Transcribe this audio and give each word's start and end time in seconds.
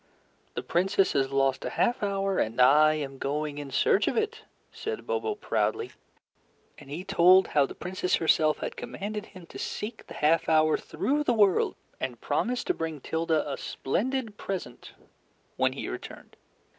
"The 0.55 0.63
Princess 0.63 1.11
has 1.11 1.29
lost 1.31 1.63
a 1.63 1.69
half 1.69 2.01
hour 2.01 2.39
and 2.39 2.59
I 2.59 2.95
am 2.95 3.19
going 3.19 3.59
in 3.59 3.69
search 3.69 4.07
of 4.07 4.17
it," 4.17 4.41
said 4.71 5.05
Bobo, 5.05 5.35
proudly. 5.35 5.91
And 6.79 6.89
he 6.89 7.03
told 7.03 7.49
how 7.49 7.67
the 7.67 7.75
Princess 7.75 8.15
herself 8.15 8.57
had 8.61 8.75
commanded 8.75 9.27
him 9.27 9.45
to 9.45 9.59
seek 9.59 10.07
the 10.07 10.15
half 10.15 10.49
hour 10.49 10.75
through 10.75 11.23
the 11.23 11.35
world, 11.35 11.75
and 11.99 12.19
promised 12.19 12.65
to 12.65 12.73
bring 12.73 12.99
Tilda 12.99 13.47
a 13.47 13.57
splendid 13.57 14.37
present 14.37 14.93
when 15.55 15.73
he 15.73 15.87
returned. 15.87 16.35